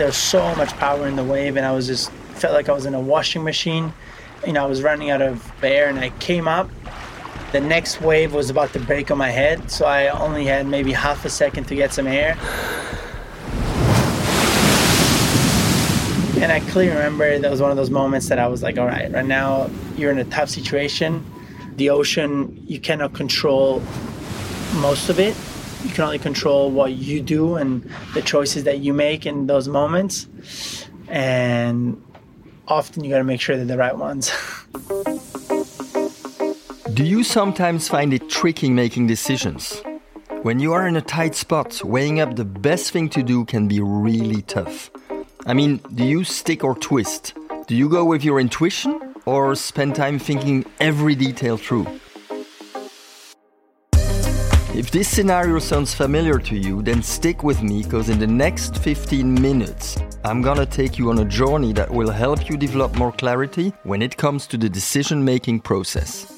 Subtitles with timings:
[0.00, 2.86] There's so much power in the wave, and I was just felt like I was
[2.86, 3.92] in a washing machine.
[4.46, 6.70] You know, I was running out of air, and I came up.
[7.52, 10.92] The next wave was about to break on my head, so I only had maybe
[10.92, 12.38] half a second to get some air.
[16.40, 18.86] And I clearly remember that was one of those moments that I was like, all
[18.86, 21.22] right, right now you're in a tough situation.
[21.76, 23.82] The ocean, you cannot control
[24.76, 25.36] most of it.
[25.84, 29.68] You can only control what you do and the choices that you make in those
[29.68, 30.26] moments.
[31.08, 32.02] And
[32.68, 34.30] often you got to make sure they're the right ones.
[36.94, 39.82] do you sometimes find it tricky making decisions?
[40.42, 43.68] When you are in a tight spot, weighing up the best thing to do can
[43.68, 44.90] be really tough.
[45.46, 47.34] I mean, do you stick or twist?
[47.66, 51.86] Do you go with your intuition or spend time thinking every detail through?
[54.80, 58.78] If this scenario sounds familiar to you, then stick with me because in the next
[58.78, 63.12] 15 minutes, I'm gonna take you on a journey that will help you develop more
[63.12, 66.32] clarity when it comes to the decision making process.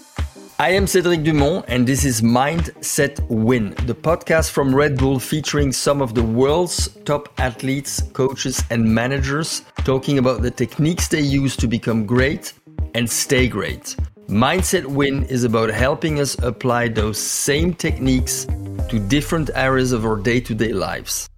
[0.58, 5.70] I am Cédric Dumont, and this is Mindset Win, the podcast from Red Bull featuring
[5.70, 11.56] some of the world's top athletes, coaches, and managers talking about the techniques they use
[11.58, 12.54] to become great
[12.96, 13.94] and stay great.
[14.32, 18.46] Mindset Win is about helping us apply those same techniques
[18.88, 21.28] to different areas of our day to day lives.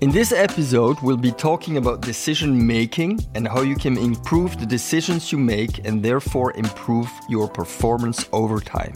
[0.00, 4.66] In this episode, we'll be talking about decision making and how you can improve the
[4.66, 8.94] decisions you make and therefore improve your performance over time.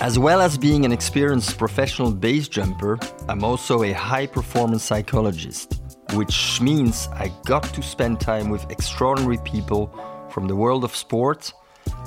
[0.00, 5.82] As well as being an experienced professional base jumper, I'm also a high performance psychologist,
[6.14, 9.94] which means I got to spend time with extraordinary people
[10.36, 11.50] from the world of sport,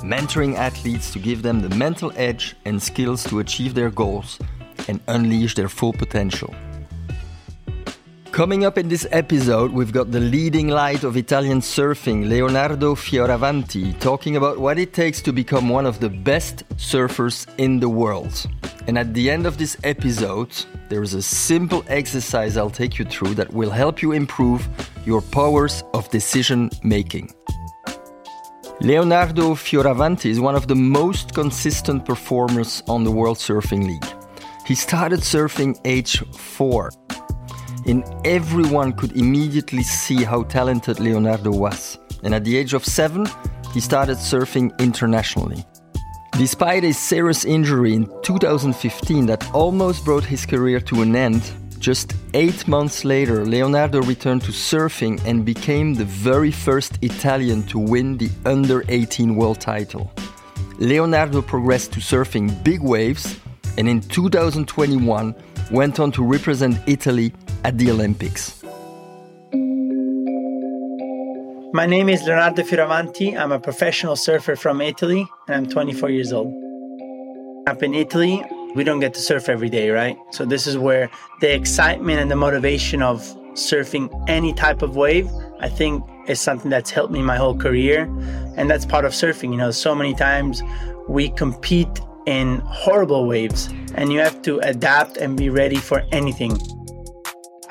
[0.03, 4.37] mentoring athletes to give them the mental edge and skills to achieve their goals
[4.87, 6.53] and unleash their full potential.
[8.31, 13.99] Coming up in this episode, we've got the leading light of Italian surfing, Leonardo Fioravanti,
[13.99, 18.45] talking about what it takes to become one of the best surfers in the world.
[18.85, 20.51] And at the end of this episode,
[20.87, 24.69] there is a simple exercise I'll take you through that will help you improve
[25.03, 27.33] your powers of decision making.
[28.81, 34.05] Leonardo Fioravanti is one of the most consistent performers on the World Surfing League.
[34.65, 36.89] He started surfing age 4
[37.87, 41.99] and everyone could immediately see how talented Leonardo was.
[42.23, 43.27] And at the age of seven,
[43.73, 45.65] he started surfing internationally.
[46.37, 52.13] Despite a serious injury in 2015 that almost brought his career to an end, just
[52.33, 58.17] eight months later, Leonardo returned to surfing and became the very first Italian to win
[58.17, 60.11] the under 18 world title.
[60.77, 63.39] Leonardo progressed to surfing big waves
[63.77, 65.33] and in 2021
[65.71, 68.61] went on to represent Italy at the Olympics.
[71.71, 73.37] My name is Leonardo Fioravanti.
[73.37, 76.53] I'm a professional surfer from Italy and I'm 24 years old.
[77.67, 78.43] Up in Italy,
[78.75, 80.17] we don't get to surf every day, right?
[80.31, 81.09] So, this is where
[81.41, 83.21] the excitement and the motivation of
[83.53, 88.03] surfing any type of wave, I think, is something that's helped me my whole career.
[88.55, 89.51] And that's part of surfing.
[89.51, 90.61] You know, so many times
[91.07, 96.57] we compete in horrible waves and you have to adapt and be ready for anything.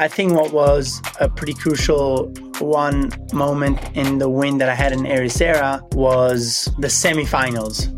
[0.00, 4.92] I think what was a pretty crucial one moment in the win that I had
[4.92, 7.97] in Ericeira was the semifinals.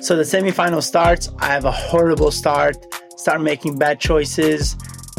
[0.00, 2.76] So the semifinal starts, I have a horrible start,
[3.18, 4.74] start making bad choices.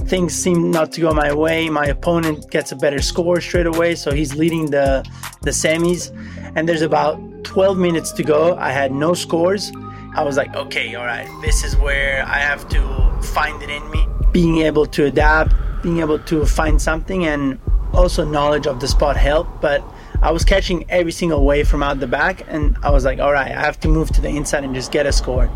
[0.06, 1.70] Things seem not to go my way.
[1.70, 5.04] My opponent gets a better score straight away, so he's leading the
[5.42, 6.12] the semis.
[6.56, 8.56] And there's about 12 minutes to go.
[8.56, 9.72] I had no scores.
[10.16, 13.90] I was like, okay, all right, this is where I have to find it in
[13.92, 14.08] me.
[14.32, 17.60] Being able to adapt, being able to find something and
[17.94, 19.84] also knowledge of the spot helped but
[20.22, 23.32] i was catching every single wave from out the back and i was like all
[23.32, 25.50] right i have to move to the inside and just get a score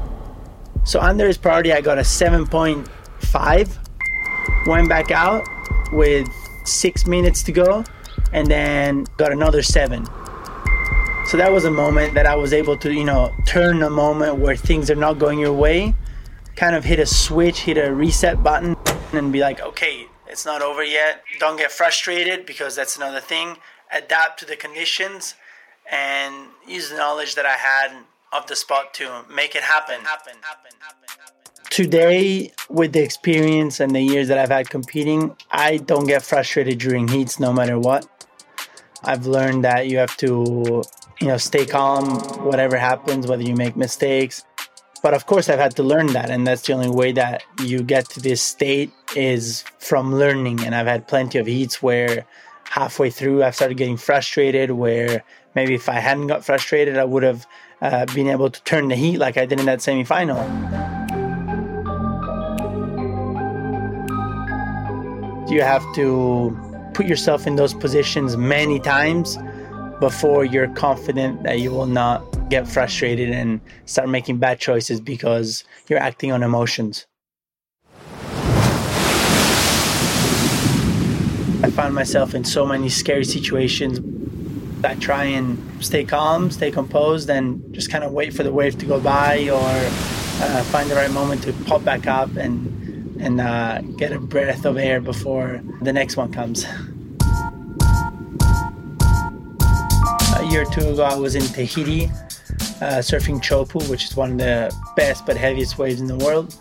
[0.84, 5.48] so under his priority i got a 7.5 went back out
[5.92, 6.28] with
[6.66, 7.84] six minutes to go
[8.34, 10.06] and then got another seven
[11.26, 14.38] so that was a moment that i was able to you know turn a moment
[14.38, 15.94] where things are not going your way
[16.56, 18.76] kind of hit a switch hit a reset button
[19.14, 21.26] and be like okay it's not over yet.
[21.40, 23.58] Don't get frustrated because that's another thing.
[23.94, 25.36] Adapt to the conditions
[25.92, 27.92] and use the knowledge that I had
[28.32, 30.02] of the spot to make it happen.
[30.02, 31.66] Happen, happen, happen, happen.
[31.70, 36.80] Today, with the experience and the years that I've had competing, I don't get frustrated
[36.80, 38.08] during heats no matter what.
[39.04, 40.84] I've learned that you have to,
[41.20, 44.44] you know, stay calm whatever happens, whether you make mistakes.
[45.02, 46.30] But of course, I've had to learn that.
[46.30, 50.64] And that's the only way that you get to this state is from learning.
[50.64, 52.26] And I've had plenty of heats where
[52.72, 55.24] halfway through I've started getting frustrated, where
[55.56, 57.46] maybe if I hadn't got frustrated, I would have
[57.82, 60.40] uh, been able to turn the heat like I did in that semifinal.
[65.52, 66.58] You have to
[66.94, 69.38] put yourself in those positions many times
[70.00, 75.66] before you're confident that you will not get frustrated and start making bad choices because
[75.90, 77.06] you're acting on emotions.
[81.52, 84.00] I found myself in so many scary situations.
[84.84, 88.78] I try and stay calm, stay composed, and just kind of wait for the wave
[88.80, 92.70] to go by or uh, find the right moment to pop back up and
[93.22, 96.66] and uh, get a breath of air before the next one comes.
[100.42, 102.06] a year or two ago, I was in Tahiti
[102.82, 106.56] uh, surfing Chopu, which is one of the best but heaviest waves in the world.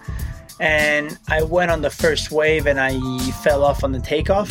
[0.60, 2.98] And I went on the first wave and I
[3.42, 4.50] fell off on the takeoff.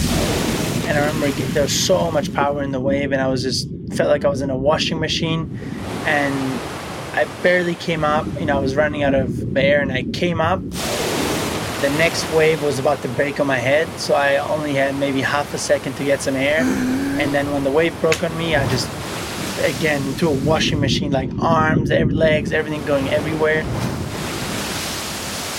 [0.90, 3.70] And I remember there was so much power in the wave, and I was just
[3.94, 5.58] felt like I was in a washing machine.
[6.06, 6.34] And
[7.14, 8.26] I barely came up.
[8.40, 10.62] You know, I was running out of air, and I came up
[11.82, 15.22] the next wave was about to break on my head, so I only had maybe
[15.22, 16.60] half a second to get some air.
[17.20, 18.88] And then when the wave broke on me, I just,
[19.62, 23.60] again, into a washing machine, like arms, every, legs, everything going everywhere.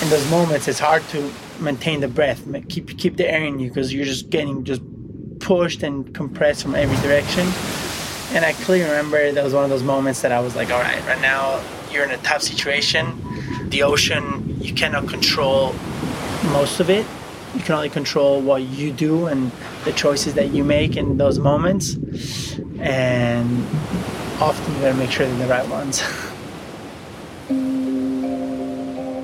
[0.01, 3.67] In those moments, it's hard to maintain the breath, keep keep the air in you
[3.67, 4.81] because you're just getting just
[5.41, 7.47] pushed and compressed from every direction.
[8.35, 10.79] And I clearly remember that was one of those moments that I was like, all
[10.79, 11.61] right, right now
[11.91, 13.21] you're in a tough situation.
[13.69, 15.73] The ocean, you cannot control
[16.51, 17.05] most of it.
[17.53, 19.51] You can only control what you do and
[19.83, 21.95] the choices that you make in those moments.
[22.79, 23.65] And
[24.39, 26.01] often you gotta make sure they're the right ones.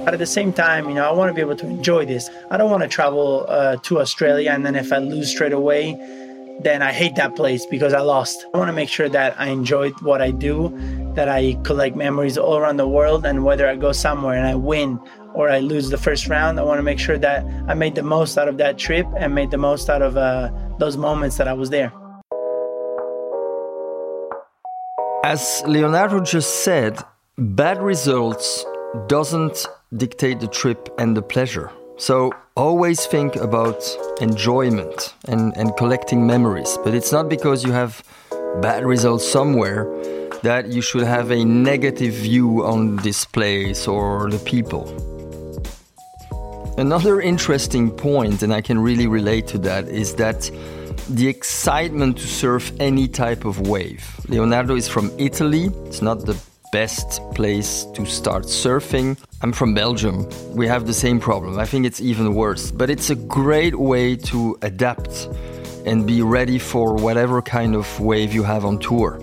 [0.07, 2.29] but at the same time, you know, I want to be able to enjoy this.
[2.49, 5.99] I don't want to travel uh, to Australia and then if I lose straight away,
[6.61, 8.45] then I hate that place because I lost.
[8.53, 10.73] I want to make sure that I enjoy what I do,
[11.15, 14.55] that I collect memories all around the world, and whether I go somewhere and I
[14.55, 14.97] win
[15.33, 18.03] or I lose the first round, I want to make sure that I made the
[18.03, 20.49] most out of that trip and made the most out of uh,
[20.79, 21.91] those moments that I was there.
[25.25, 26.97] As Leonardo just said,
[27.37, 28.65] bad results
[29.07, 31.71] doesn't dictate the trip and the pleasure.
[31.97, 33.83] So always think about
[34.21, 36.77] enjoyment and, and collecting memories.
[36.83, 38.03] But it's not because you have
[38.61, 39.85] bad results somewhere
[40.43, 44.85] that you should have a negative view on this place or the people.
[46.77, 50.51] Another interesting point, and I can really relate to that, is that
[51.09, 54.05] the excitement to surf any type of wave.
[54.27, 55.71] Leonardo is from Italy.
[55.85, 56.39] It's not the
[56.71, 59.17] best place to start surfing.
[59.43, 60.27] I'm from Belgium.
[60.55, 61.59] We have the same problem.
[61.59, 62.71] I think it's even worse.
[62.71, 65.29] But it's a great way to adapt
[65.85, 69.21] and be ready for whatever kind of wave you have on tour.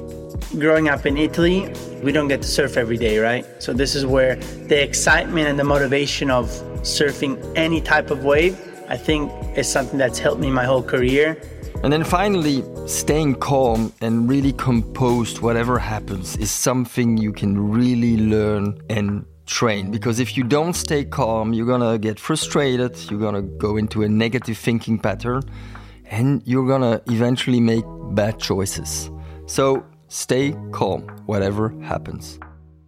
[0.56, 1.68] Growing up in Italy,
[2.00, 3.44] we don't get to surf every day, right?
[3.60, 6.46] So this is where the excitement and the motivation of
[6.82, 8.56] surfing any type of wave,
[8.88, 11.42] I think is something that's helped me my whole career.
[11.82, 18.16] And then finally, staying calm and really composed, whatever happens, is something you can really
[18.16, 19.90] learn and train.
[19.90, 24.08] Because if you don't stay calm, you're gonna get frustrated, you're gonna go into a
[24.08, 25.42] negative thinking pattern,
[26.06, 29.10] and you're gonna eventually make bad choices.
[29.46, 32.38] So stay calm, whatever happens.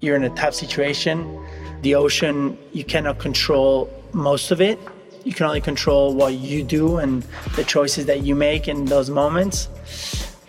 [0.00, 1.44] You're in a tough situation
[1.82, 4.78] the ocean, you cannot control most of it.
[5.24, 7.22] You can only control what you do and
[7.54, 9.68] the choices that you make in those moments.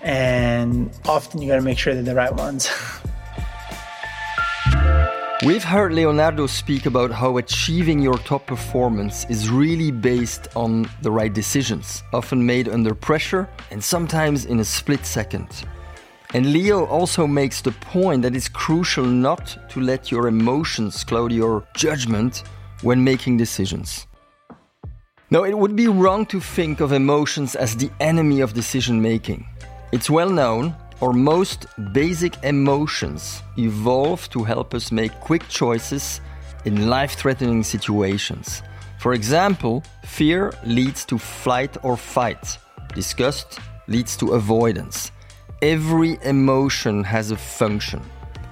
[0.02, 2.70] And often you got to make sure they're the right ones.
[5.46, 11.12] We've heard Leonardo speak about how achieving your top performance is really based on the
[11.12, 15.48] right decisions, often made under pressure and sometimes in a split second.
[16.34, 21.32] And Leo also makes the point that it's crucial not to let your emotions cloud
[21.32, 22.42] your judgment
[22.82, 24.08] when making decisions.
[25.30, 29.46] Now, it would be wrong to think of emotions as the enemy of decision making.
[29.92, 36.22] It's well known, our most basic emotions evolve to help us make quick choices
[36.66, 38.64] in life threatening situations.
[39.00, 42.58] For example, fear leads to flight or fight,
[42.94, 45.12] disgust leads to avoidance
[45.62, 48.02] every emotion has a function.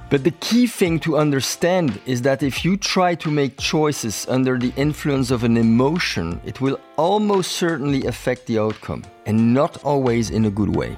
[0.10, 4.58] But the key thing to understand is that if you try to make choices under
[4.58, 10.30] the influence of an emotion, it will almost certainly affect the outcome, and not always
[10.30, 10.96] in a good way.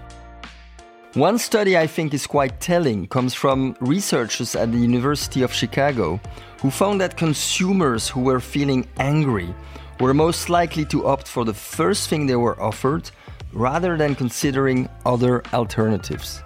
[1.18, 6.20] One study I think is quite telling comes from researchers at the University of Chicago
[6.62, 9.52] who found that consumers who were feeling angry
[10.00, 13.10] were most likely to opt for the first thing they were offered
[13.52, 16.44] rather than considering other alternatives.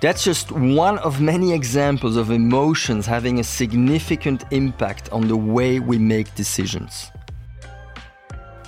[0.00, 5.80] That's just one of many examples of emotions having a significant impact on the way
[5.80, 7.10] we make decisions.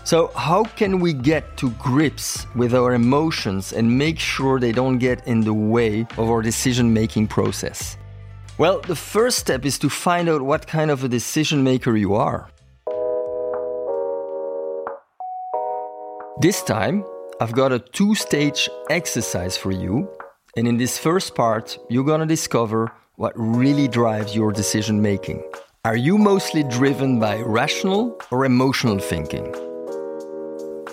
[0.06, 4.98] So, how can we get to grips with our emotions and make sure they don't
[4.98, 7.98] get in the way of our decision making process?
[8.56, 12.14] Well, the first step is to find out what kind of a decision maker you
[12.14, 12.48] are.
[16.40, 17.04] This time,
[17.40, 20.08] I've got a two stage exercise for you.
[20.56, 25.42] And in this first part, you're to discover what really drives your decision making.
[25.84, 29.65] Are you mostly driven by rational or emotional thinking?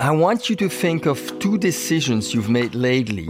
[0.04, 3.28] I want you to think of two decisions you've made lately.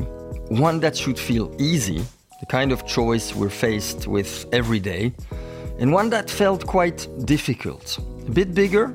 [0.48, 2.02] One that should feel easy,
[2.40, 5.12] the kind of choice we're faced with every day,
[5.78, 8.88] and one that felt quite difficult, a bit bigger,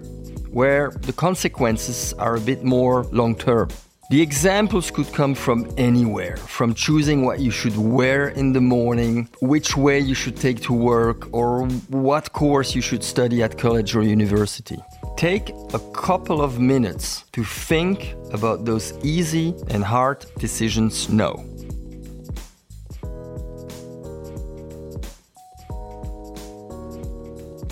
[0.52, 3.70] where the consequences are a bit more long term.
[4.10, 9.30] The examples could come from anywhere, from choosing what you should wear in the morning,
[9.40, 13.96] which way you should take to work, or what course you should study at college
[13.96, 14.80] or university.
[15.20, 21.34] Take a couple of minutes to think about those easy and hard decisions now.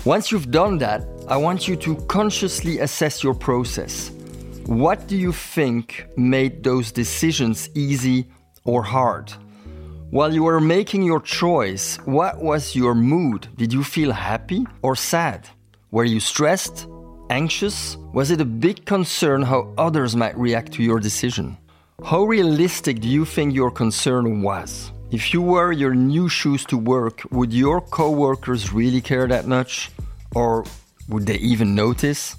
[0.04, 4.10] Once you've done that, I want you to consciously assess your process.
[4.66, 8.28] What do you think made those decisions easy
[8.64, 9.32] or hard?
[10.10, 13.48] While you were making your choice, what was your mood?
[13.56, 15.48] Did you feel happy or sad?
[15.90, 16.86] Were you stressed,
[17.30, 17.96] anxious?
[18.12, 21.56] Was it a big concern how others might react to your decision?
[22.04, 24.92] How realistic do you think your concern was?
[25.10, 29.90] If you wear your new shoes to work, would your coworkers really care that much?
[30.34, 30.64] Or
[31.08, 32.36] would they even notice?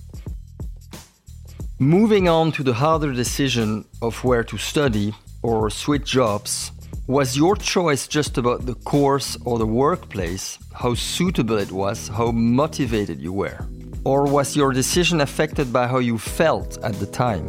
[1.80, 6.72] Moving on to the harder decision of where to study or switch jobs,
[7.08, 12.32] was your choice just about the course or the workplace, how suitable it was, how
[12.32, 13.66] motivated you were?
[14.10, 17.46] Or was your decision affected by how you felt at the time?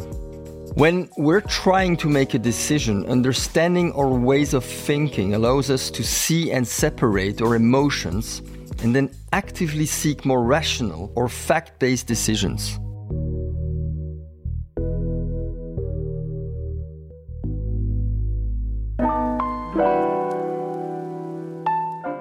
[0.75, 6.03] When we're trying to make a decision, understanding our ways of thinking allows us to
[6.03, 8.43] see and separate our emotions
[8.83, 12.77] and then actively seek more rational or fact based decisions.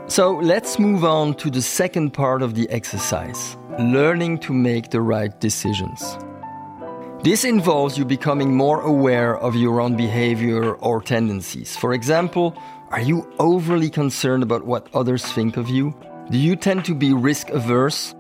[0.09, 5.01] So let's move on to the second part of the exercise learning to make the
[5.01, 6.19] right decisions.
[7.23, 11.77] This involves you becoming more aware of your own behavior or tendencies.
[11.77, 12.57] For example,
[12.91, 15.95] are you overly concerned about what others think of you?
[16.31, 18.15] Do you tend to be risk averse?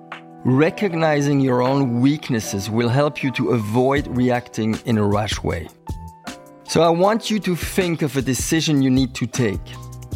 [0.44, 5.68] Recognizing your own weaknesses will help you to avoid reacting in a rash way.
[6.64, 9.60] So, I want you to think of a decision you need to take.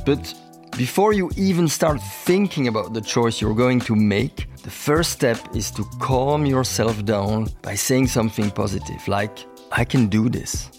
[0.07, 0.35] But
[0.77, 5.39] before you even start thinking about the choice you're going to make, the first step
[5.55, 10.71] is to calm yourself down by saying something positive, like, I can do this.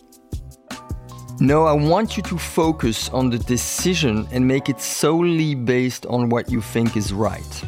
[1.40, 6.30] No, I want you to focus on the decision and make it solely based on
[6.30, 7.64] what you think is right.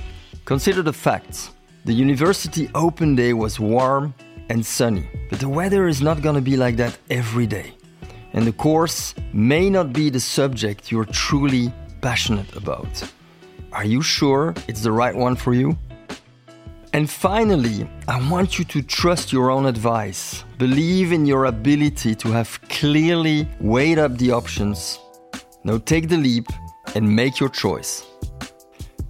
[0.45, 1.51] Consider the facts.
[1.86, 4.15] The university open day was warm
[4.50, 7.74] and sunny, but the weather is not going to be like that every day.
[8.33, 11.71] And the course may not be the subject you're truly
[12.01, 13.03] passionate about.
[13.71, 15.77] Are you sure it's the right one for you?
[16.98, 20.44] And finally, I want you to trust your own advice.
[20.58, 24.98] Believe in your ability to have clearly weighed up the options.
[25.63, 26.48] Now take the leap
[26.96, 28.04] and make your choice.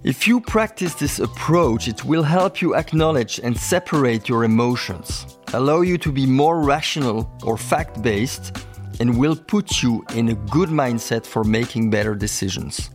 [0.04, 5.80] If you practice this approach, it will help you acknowledge and separate your emotions, allow
[5.80, 8.66] you to be more rational or fact based,
[9.00, 12.90] and will put you in a good mindset for making better decisions.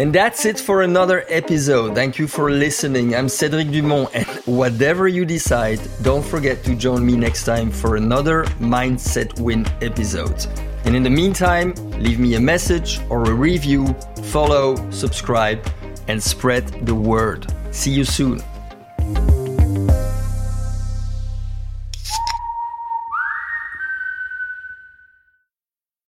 [0.00, 1.96] And that's it for another episode.
[1.96, 3.16] Thank you for listening.
[3.16, 7.96] I'm Cédric Dumont, and whatever you decide, don't forget to join me next time for
[7.96, 10.46] another Mindset Win episode.
[10.84, 13.86] And in the meantime, leave me a message or a review,
[14.26, 15.66] follow, subscribe,
[16.06, 17.52] and spread the word.
[17.72, 18.40] See you soon.